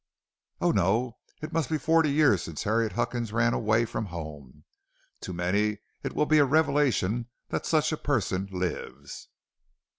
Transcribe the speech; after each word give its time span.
"'Oh, 0.61 0.71
no. 0.71 1.19
It 1.43 1.53
must 1.53 1.69
be 1.69 1.77
forty 1.77 2.09
years 2.11 2.41
since 2.41 2.63
Harriet 2.63 2.93
Huckins 2.93 3.31
ran 3.31 3.53
away 3.53 3.85
from 3.85 4.07
home. 4.07 4.63
To 5.19 5.31
many 5.31 5.77
it 6.01 6.13
will 6.15 6.25
be 6.25 6.39
a 6.39 6.43
revelation 6.43 7.29
that 7.49 7.67
such 7.67 7.91
a 7.91 7.97
person 7.97 8.47
lives.' 8.51 9.27